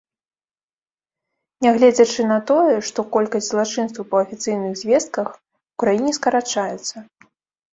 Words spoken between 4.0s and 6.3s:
па афіцыйных звестках, у краіне